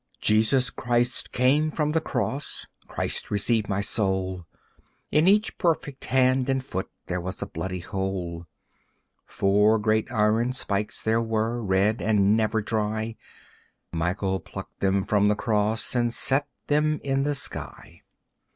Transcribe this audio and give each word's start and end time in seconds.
Jesus 0.19 0.71
Christ 0.71 1.31
came 1.31 1.69
from 1.69 1.91
the 1.91 2.01
Cross 2.01 2.65
(Christ 2.87 3.29
receive 3.29 3.69
my 3.69 3.81
soul!) 3.81 4.47
In 5.11 5.27
each 5.27 5.59
perfect 5.59 6.05
hand 6.05 6.49
and 6.49 6.65
foot 6.65 6.89
there 7.05 7.21
was 7.21 7.39
a 7.39 7.45
bloody 7.45 7.81
hole. 7.81 8.47
Four 9.27 9.77
great 9.77 10.11
iron 10.11 10.53
spikes 10.53 11.03
there 11.03 11.21
were, 11.21 11.61
red 11.61 12.01
and 12.01 12.35
never 12.35 12.63
dry, 12.63 13.15
Michael 13.91 14.39
plucked 14.39 14.79
them 14.79 15.03
from 15.03 15.27
the 15.27 15.35
Cross 15.35 15.93
and 15.93 16.11
set 16.11 16.47
them 16.65 16.99
in 17.03 17.21
the 17.21 17.35
sky. 17.35 18.01